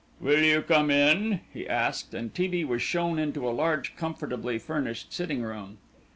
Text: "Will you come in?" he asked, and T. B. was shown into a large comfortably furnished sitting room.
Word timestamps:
"Will 0.19 0.41
you 0.43 0.63
come 0.63 0.89
in?" 0.89 1.41
he 1.53 1.69
asked, 1.69 2.15
and 2.15 2.33
T. 2.33 2.47
B. 2.47 2.65
was 2.65 2.81
shown 2.81 3.19
into 3.19 3.47
a 3.47 3.51
large 3.53 3.95
comfortably 3.95 4.57
furnished 4.57 5.13
sitting 5.13 5.43
room. 5.43 5.77